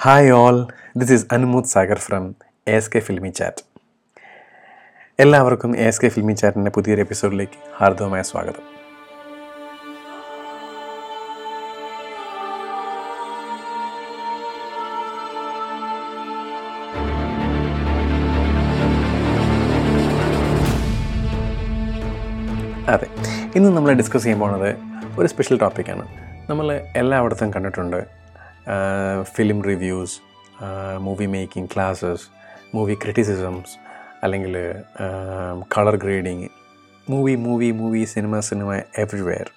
Hi 0.00 0.30
all 0.30 0.56
this 0.96 1.12
is 1.12 1.26
Anumod 1.32 1.64
Sagar 1.64 1.98
from 1.98 2.24
S 2.66 2.90
K 2.90 3.00
filmy 3.00 3.28
chat 3.30 3.62
എല്ലാവർക്കും 5.18 5.78
S 5.78 6.00
K 6.00 6.08
filmy 6.08 6.32
ചാറ്റിന്റെ 6.32 6.70
പുതിയൊരു 6.70 7.00
എപ്പിസോഡിലേക്ക് 7.00 7.58
ഹാർദവമായ 7.78 8.22
സ്വാഗതം. 8.22 8.64
അതെ 22.88 23.08
ഇന്ന് 23.56 23.76
നമ്മൾ 23.76 23.92
ഡിസ്കസ് 23.92 24.22
ചെയ്യാൻ 24.22 24.40
പോകുന്നത് 24.40 24.70
ഒരു 25.18 25.28
സ്പെഷ്യൽ 25.28 25.58
ടോപ്പിക്കാണ് 25.58 26.04
നമ്മൾ 26.50 26.66
എല്ലായിടത്തും 26.96 27.50
കണ്ടിട്ടുണ്ട് 27.50 28.00
film 29.22 29.62
reviews 29.62 30.20
movie 30.98 31.26
making 31.26 31.68
classes 31.74 32.26
movie 32.74 32.94
criticisms 32.94 33.78
അല്ലെങ്കിൽ 34.22 34.74
colour 35.78 35.96
grading 35.96 36.48
movie 37.10 37.34
movie 37.34 37.70
movie 37.70 38.04
cinema 38.04 38.40
cinema 38.40 38.74
everywhere 38.74 39.50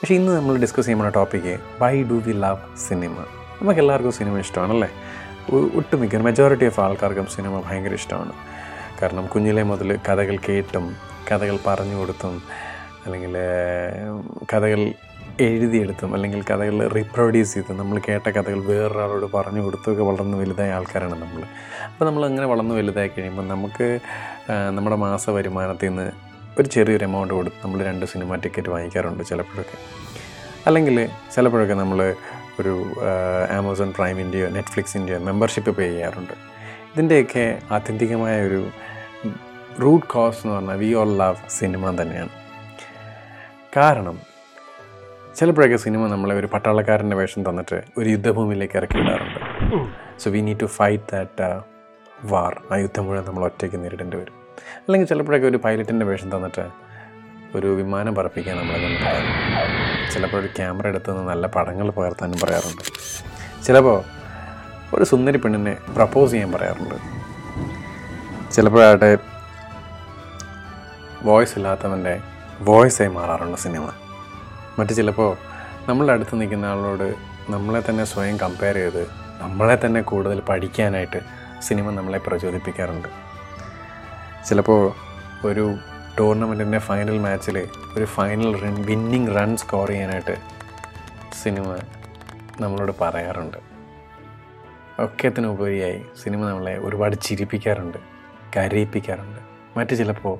പക്ഷേ 0.00 0.14
ഇന്ന് 0.14 0.36
നമ്മൾ 0.36 0.56
ഡിസ്കസ് 0.56 0.86
ചെയ്യുന്ന 0.86 1.08
topic 1.08 1.58
why 1.82 2.02
do 2.02 2.14
we 2.14 2.32
love 2.32 2.76
cinema 2.76 3.14
നമുക്ക് 3.62 3.80
എല്ലാവർക്കും 3.80 4.12
സിനിമ 4.12 4.38
ഇഷ്ടമാണല്ലേ 4.38 4.88
ഒട്ടുമിക്ക 5.50 6.16
മെജോറിറ്റി 6.16 6.66
ഓഫ് 6.66 6.80
ആൾക്കാർക്കും 6.80 7.26
സിനിമ 7.26 7.60
ഭയങ്കര 7.60 7.92
ഇഷ്ടമാണ്. 7.92 8.32
കാരണം 9.02 9.26
കുഞ്ഞിലെ 9.26 9.62
മുതൽ 9.62 9.96
കഥകൾ 9.96 10.36
കേട്ടും 10.48 10.96
കഥകൾ 11.32 11.58
പറഞ്ഞു 11.66 11.96
കൊടുത്തും 11.96 12.42
അല്ലെങ്കിൽ 13.06 13.36
കഥകൾ 14.54 14.94
എഴുതിയെടുത്തും 15.48 16.10
അല്ലെങ്കിൽ 16.16 16.40
കഥകൾ 16.50 16.76
റീപ്രൊഡ്യൂസ് 16.96 17.54
ചെയ്തും 17.54 17.78
നമ്മൾ 17.78 17.96
കേട്ട 18.08 18.26
കഥകൾ 18.36 18.60
വേറൊരാളോട് 18.70 19.26
പറഞ്ഞു 19.36 19.62
കൊടുത്തൊക്കെ 19.64 20.02
വളർന്ന് 20.02 20.36
വലുതായ 20.42 20.70
ആൾക്കാരാണ് 20.78 21.16
നമ്മൾ. 21.22 21.42
അപ്പോൾ 21.90 22.04
നമ്മൾ 22.04 22.24
അങ്ങനെ 22.26 22.46
വളർന്ന് 22.52 22.74
വലുതായി 22.74 23.10
കഴിയുമ്പോൾ 23.16 23.46
നമുക്ക് 23.54 23.88
നമ്മുടെ 24.76 24.96
മാസ 24.96 25.30
വരുമാനത്തിൽ 25.30 25.88
നിന്ന് 25.88 26.06
ഒരു 26.58 26.68
ചെറിയൊരു 26.68 27.04
എമൗണ്ട് 27.04 27.34
കൊടുത്ത് 27.34 27.58
നമ്മൾ 27.64 27.80
രണ്ട് 27.90 28.06
സിനിമ 28.06 28.36
ടിക്കറ്റ് 28.44 28.68
വാങ്ങിക്കാറുണ്ട് 28.68 29.22
ചിലപ്പോഴൊക്കെ. 29.24 29.78
അല്ലെങ്കിൽ 30.66 30.96
ചിലപ്പോഴൊക്കെ 31.34 31.74
നമ്മൾ 31.74 32.00
ഒരു 32.60 32.74
ആമസോൺ 33.58 33.90
പ്രൈമിന്റെയോ 33.98 34.48
നെറ്റ്ഫ്ലിക്സിന്റെയോ 34.56 35.18
മെമ്പർഷിപ്പ് 35.28 35.70
പേ 35.78 35.86
ചെയ്യാറുണ്ട്. 35.92 36.34
ഇതിന്റെയൊക്കെ 36.94 37.44
ആത്യന്തികമായ 37.74 38.34
ഒരു 38.48 38.60
റൂട്ട് 39.82 40.06
കോസ് 40.06 40.40
എന്ന് 40.42 40.54
പറഞ്ഞാൽ 40.56 40.78
വി 40.82 40.90
ഓൾ 41.00 41.12
ലവ് 41.22 41.40
സിനിമ 41.58 42.02
തന്നെയാണ്. 42.02 42.32
കാരണം 43.76 44.16
ചിലപ്പോഴൊക്കെ 45.36 45.76
സിനിമ 45.76 46.06
നമ്മളെ 46.06 46.34
ഒരു 46.34 46.46
പട്ടാളക്കാരന്റെ 46.46 47.16
വേഷം 47.16 47.50
തന്നിട്ട് 47.50 47.82
ഒരു 47.98 48.08
യുദ്ധഭൂമിയിലേക്ക് 48.08 48.76
ഇറക്കി 48.76 48.98
വിടാറുണ്ട്. 48.98 49.38
So 50.20 50.30
we 50.30 50.40
need 50.40 50.60
to 50.60 50.64
fight 50.64 51.04
that 51.12 51.48
war 52.24 52.62
ആ 52.72 52.76
യുദ്ധം 52.76 53.06
മുഴുവൻ 53.06 53.24
നമ്മൾ 53.26 53.44
ഒറ്റയ്ക്ക് 53.44 53.84
നേരിടേണ്ടി 53.84 54.16
വരും. 54.16 54.34
അല്ലെങ്കിൽ 54.76 55.08
ചിലപ്പോഴൊക്കെ 55.08 55.46
ഒരു 55.46 55.56
പൈലറ്റിന്റെ 55.56 56.06
വേഷം 56.06 56.36
തന്നിട്ട് 56.36 56.64
ഒരു 57.56 57.66
വിമാനം 57.66 58.14
പറപ്പിക്കാൻ 58.14 58.56
നമ്മളെ 58.58 58.78
കൊണ്ട് 58.82 60.12
ചിലപ്പോൾ 60.12 60.36
ഒരു 60.36 60.46
ക്യാമറ 60.46 60.86
എടുത്ത് 60.86 61.10
നല്ല 61.30 61.46
പടങ്ങൾ 61.46 61.90
പകർത്താനും 61.90 62.38
പറയാറുണ്ട്. 62.44 62.84
ചിലപ്പോൾ 63.66 64.02
ഒരു 64.96 65.04
സുന്ദരി 65.04 65.38
പെണ്ണിനെ 65.38 65.76
പ്രപ്പോസ് 65.96 66.32
ചെയ്യാൻ 66.32 66.52
പറയാറുണ്ട്. 66.52 66.94
ചിലപ്പോഴാട്ടെ 68.52 69.18
വോയിസ് 71.22 71.54
ഇല്ലാത്തവന്റെ 71.56 72.20
വോയിസായി 72.60 73.10
മാറാറുണ്ട് 73.10 73.58
സിനിമ. 73.58 74.01
മറ്റു 74.78 74.92
ചിലപ്പോൾ 74.92 75.36
നമ്മളുടെ 75.88 76.12
അടുത്ത് 76.12 76.40
നിൽക്കുന്ന 76.40 76.66
ആളോട് 76.66 77.14
നമ്മളെ 77.50 77.82
തന്നെ 77.88 78.04
സ്വയം 78.04 78.36
കമ്പയർ 78.36 78.74
ചെയ്ത് 78.74 79.06
നമ്മളെ 79.40 79.78
തന്നെ 79.84 80.02
കൂടുതൽ 80.02 80.40
പഠിക്കാനായിട്ട് 80.40 81.20
സിനിമ 81.62 81.90
നമ്മളെ 81.90 82.18
പ്രചോദിപ്പിക്കാറുണ്ട്. 82.18 83.08
ചിലപ്പോൾ 84.48 84.92
ഒരു 85.46 85.74
ടൂർണമെന്റിന്റെ 86.18 86.78
ഫൈനൽ 86.78 87.18
മാച്ചിൽ 87.18 87.68
ഒരു 87.96 88.04
final 88.04 88.62
run 88.62 88.86
winning 88.86 89.28
run 89.28 89.56
score 89.56 89.88
ചെയ്യാനായിട്ട് 89.88 90.36
സിനിമ 91.42 91.76
നമ്മളോട് 92.60 92.92
പറയാറുണ്ട്. 93.00 93.58
ഒക്കത്തിനുപരിയായി 95.02 96.02
സിനിമ 96.22 96.48
നമ്മളെ 96.48 96.78
ഒരുപാട് 96.78 97.16
ചിരിപ്പിക്കാറുണ്ട് 97.16 97.98
കരയിപ്പിക്കാറുണ്ട്. 98.56 99.40
മറ്റു 99.78 99.94
ചിലപ്പോൾ 99.94 100.38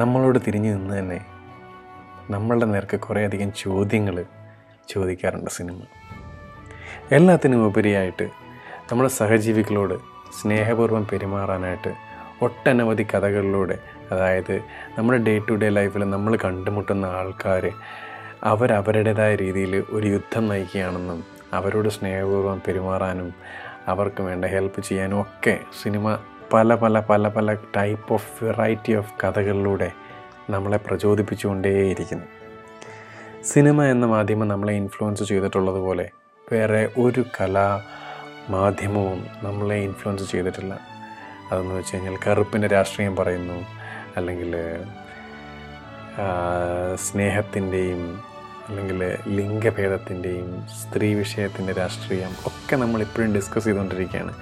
നമ്മളോട് 0.00 0.38
തിരിഞ്ഞു 0.46 0.76
നിന്ന് 0.76 0.98
തന്നെ 0.98 1.24
നമ്മളുടെ 2.30 2.66
നേർക്ക് 2.66 3.00
കുറേയധികം 3.00 3.52
ചോദ്യങ്ങൾ 3.52 4.24
ചോദിക്കാറുണ്ട് 4.88 5.50
സിനിമ. 5.50 5.78
എല്ലാത്തിനും 7.12 7.66
ഉപരിയായിട്ട് 7.66 8.26
നമ്മുടെ 8.90 9.08
സഹജീവികളോട് 9.08 9.94
സ്നേഹപൂർവം 10.40 11.06
പെരുമാറാനായിട്ട് 11.12 11.92
ഒട്ടനവധി 12.42 13.02
കഥകളിലൂടെ 13.02 13.78
അതായത് 14.12 14.62
നമ്മുടെ 14.98 15.18
ഡേ 15.18 15.38
ടു 15.38 15.54
ഡേ 15.54 15.68
ലൈഫിൽ 15.68 16.10
നമ്മൾ 16.10 16.36
കണ്ടുമുട്ടുന്ന 16.36 17.04
ആൾക്കാർ 17.04 17.70
അവരവരുടേതായ 18.44 19.34
രീതിയിൽ 19.34 19.84
ഒരു 19.90 20.06
യുദ്ധം 20.06 20.48
നയിക്കുകയാണെന്നും 20.48 21.24
അവരോട് 21.52 21.88
സ്നേഹപൂർവം 21.88 22.62
പെരുമാറാനും 22.66 23.32
അവർക്ക് 23.86 24.22
വേണ്ട 24.22 24.44
ഹെൽപ്പ് 24.44 24.80
ചെയ്യാനും 24.80 25.20
ഒക്കെ 25.20 25.60
സിനിമ 25.82 26.18
പല 26.52 26.74
പല 26.74 27.00
പല 27.00 27.28
പല 27.28 27.52
ടൈപ്പ് 27.76 28.12
ഓഫ് 28.12 28.44
വെറൈറ്റി 28.44 28.94
ഓഫ് 28.94 29.12
കഥകളിലൂടെ 29.24 29.88
നമ്മളെ 30.50 30.76
പ്രചോദിപ്പിച്ചുകൊണ്ടേയിരിക്കുന്നു. 30.76 32.24
സിനിമ 33.44 33.84
എന്ന 33.84 34.06
മാധ്യമം 34.06 34.48
നമ്മളെ 34.48 34.72
ഇൻഫ്ലുവൻസ് 34.72 35.22
ചെയ്തിട്ടുള്ളതുപോലെ 35.22 36.10
വേറെ 36.52 36.90
ഒരു 36.98 37.24
കലാ 37.40 37.82
മാധ്യമവും 38.48 39.26
നമ്മളെ 39.42 39.74
ഇൻഫ്ലുവൻസ് 39.74 40.30
ചെയ്തിട്ടില്ല. 40.30 40.80
അതെന്ന് 41.52 41.74
വെച്ച് 41.74 41.94
കഴിഞ്ഞാൽ 41.94 42.18
കറുപ്പിന്റെ 42.26 42.68
രാഷ്ട്രീയം 42.68 43.16
പറയുന്നു 43.16 43.66
അല്ലെങ്കിൽ 44.16 44.56
സ്നേഹത്തിന്റെയും 46.96 48.20
അല്ലെങ്കിൽ 48.68 49.16
ലിംഗഭേദത്തിന്റെയും 49.28 50.66
സ്ത്രീ 50.68 51.14
വിഷയത്തിന്റെ 51.14 51.72
രാഷ്ട്രീയം 51.72 52.32
ഒക്കെ 52.46 52.76
നമ്മൾ 52.76 53.00
ഇപ്പോഴും 53.00 53.34
ഡിസ്കസ് 53.34 53.64
ചെയ്തുകൊണ്ടിരിക്കുകയാണ്. 53.64 54.34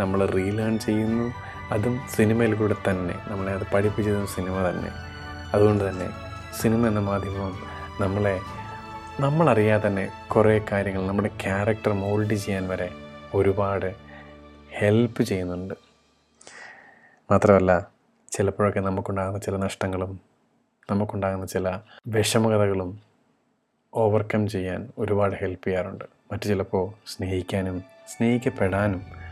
നമ്മൾ 0.00 0.26
റീലേൺ 0.26 0.78
ചെയ്യുന്നു 0.78 1.32
അതും 1.74 2.00
സിനിമയിൽ 2.16 2.54
കൂടെ 2.54 2.74
തന്നെ. 2.90 3.14
നമ്മളെ 3.28 3.52
അത് 3.52 3.66
പഠിപ്പിച്ചതും 3.74 4.26
സിനിമ 4.26 4.68
തന്നെ. 4.68 5.07
അതുകൊണ്ട് 5.54 5.88
തന്നെ 5.88 6.10
സിനിമ 6.60 6.88
എന്ന 6.88 7.00
മാധ്യമം 7.00 7.58
നമ്മളെ 8.00 8.40
നമ്മളറിയാതെ 9.20 9.86
തന്നെ 9.86 10.12
കുറേ 10.28 10.60
കാര്യങ്ങൾ 10.72 11.06
നമ്മുടെ 11.06 11.28
ക്യാരക്ടർ 11.28 11.92
മോൾഡ് 11.92 12.34
ചെയ്യാൻ 12.34 12.68
വരെ 12.68 12.90
ഒരുപാട് 13.34 13.94
ഹെൽപ്പ് 14.72 15.22
ചെയ്യുന്നുണ്ട്. 15.22 15.74
മാത്രമല്ല 17.30 17.90
ചിലപ്പോഴൊക്കെ 18.32 18.80
നമുക്കുണ്ടാകുന്ന 18.80 19.38
ചില 19.38 19.56
നഷ്ടങ്ങളും 19.56 20.20
നമുക്കുണ്ടാകുന്ന 20.90 21.46
ചില 21.46 21.78
വിഷമകഥകളും 22.06 23.00
ഓവർകം 23.94 24.48
ചെയ്യാൻ 24.48 24.92
ഒരുപാട് 24.98 25.34
ഹെൽപ്പ് 25.34 25.66
ചെയ്യാറുണ്ട്. 25.66 26.04
മറ്റു 26.32 26.48
ചിലപ്പോൾ 26.48 26.92
സ്നേഹിക്കാനും 27.08 27.84
സ്നേഹിക്കപ്പെടാനും 28.08 29.27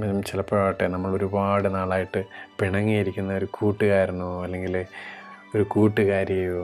ഉം, 0.00 0.20
ചിലപ്പോഴാട്ടെ 0.20 0.86
നമ്മൾ 0.86 1.10
ഒരുപാട് 1.16 1.74
നാളായിട്ട് 1.74 2.20
പിണങ്ങിയിരിക്കുന്ന 2.58 3.32
ഒരു 3.34 3.48
കൂട്ടുകാരനോ 3.56 4.30
അല്ലെങ്കിൽ 4.44 4.74
ഒരു 5.54 5.64
കൂട്ടുകാരിയോ 5.74 6.60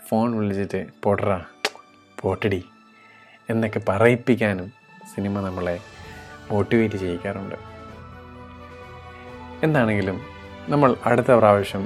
ഫോൺ 0.00 0.28
വിളിച്ചിട്ട് 0.38 0.80
പോട്ടറാ 1.04 1.38
പോട്ടടി 2.18 2.60
എന്നൊക്കെ 3.48 3.80
പറയിപ്പിക്കാനും 3.90 4.68
സിനിമ 5.12 5.40
നമ്മളെ 5.40 5.76
മോട്ടിവേറ്റ് 6.50 6.96
ചെയ്യിക്കാറുണ്ട്. 6.96 7.58
എന്താണെങ്കിലും 9.62 10.18
നമ്മൾ 10.68 10.90
അടുത്ത 11.04 11.30
പ്രാവശ്യം 11.32 11.84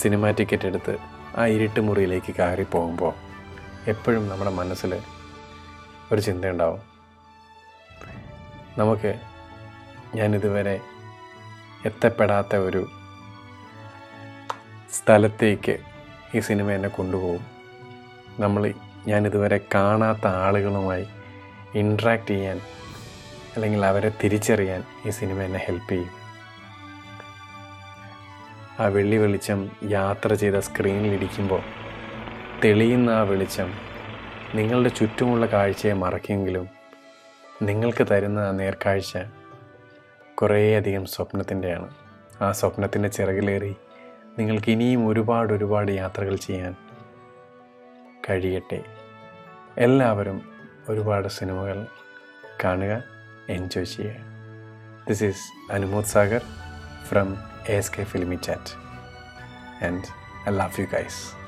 സിനിമ 0.00 0.30
ടിക്കറ്റ് 0.30 0.66
എടുത്ത് 0.66 0.94
ആ 1.36 1.46
ഇരുട്ട് 1.54 1.80
മുറിയിലേക്ക് 1.80 2.32
കയറി 2.38 2.64
പോകുമ്പോൾ 2.74 3.12
എപ്പോഴും 3.86 4.24
നമ്മുടെ 4.28 4.50
മനസ്സിൽ 4.50 4.92
ഒരു 6.12 6.20
ചിന്തയുണ്ടാവും. 6.20 6.80
നമുക്ക് 8.78 9.12
ഞാനിതുവരെ 10.14 10.80
എത്തപ്പെടാത്ത 11.84 12.56
ഒരു 12.56 12.86
സ്ഥലത്തേക്ക് 14.92 15.78
ഈ 16.34 16.40
സിനിമ 16.40 16.70
എന്നെ 16.70 16.88
കൊണ്ടുപോകും. 16.88 17.46
നമ്മൾ 18.38 18.74
ഞാനിതുവരെ 19.06 19.60
കാണാത്ത 19.74 20.26
ആളുകളുമായി 20.26 21.06
ഇൻട്രാക്റ്റ് 21.74 22.30
ചെയ്യാൻ 22.30 22.60
അല്ലെങ്കിൽ 23.56 23.86
അവരെ 23.86 24.12
തിരിച്ചറിയാൻ 24.24 24.84
ഈ 25.06 25.10
സിനിമ 25.10 25.42
എന്നെ 25.42 25.60
ഹെൽപ്പ് 25.66 25.90
ചെയ്യും. 25.90 26.10
ആ 28.80 28.86
വെള്ളി 28.86 29.16
വെളിച്ചം 29.16 29.70
യാത്ര 29.88 30.34
ചെയ്ത 30.34 30.54
സ്ക്രീനിലിരിക്കുമ്പോൾ 30.54 31.62
തെളിയുന്ന 32.64 33.10
ആ 33.10 33.22
വെളിച്ചം 33.22 33.74
നിങ്ങളുടെ 34.54 34.88
ചുറ്റുമുള്ള 34.88 35.46
കാഴ്ചയെ 35.46 35.92
മറക്കെങ്കിലും 35.92 36.68
നിങ്ങൾക്ക് 37.62 38.06
തരുന്ന 38.10 38.38
ആ 38.38 38.50
നേർക്കാഴ്ച 38.50 39.18
കുറേയധികം 40.42 41.04
സ്വപ്നത്തിന്റെയാണ്. 41.04 41.94
ആ 42.42 42.52
സ്വപ്നത്തിന്റെ 42.52 43.08
ചിറകിലേറി 43.08 43.76
നിങ്ങൾക്ക് 44.38 44.70
ഇനിയും 44.70 45.06
ഒരുപാട് 45.06 45.52
ഒരുപാട് 45.52 45.92
യാത്രകൾ 45.92 46.36
ചെയ്യാൻ 46.36 46.76
കഴിയട്ടെ. 48.30 48.84
എല്ലാവരും 49.78 50.52
ഒരുപാട് 50.88 51.28
സിനിമകൾ 51.28 51.86
കാണുക 52.64 53.04
എൻജോയ് 53.48 53.86
ചെയ്യുക. 53.86 54.14
This 55.08 55.24
is 55.24 55.72
Anumod 55.72 56.06
Sagar 56.06 56.42
from 57.06 57.36
S 57.66 57.92
K 57.98 58.04
filmy 58.04 58.34
chat 58.34 58.72
and 59.84 60.04
I 60.48 60.52
love 60.56 60.80
you 60.80 60.86
guys 60.86 61.39